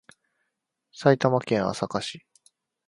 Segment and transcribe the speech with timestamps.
[0.91, 2.25] 埼玉県朝霞市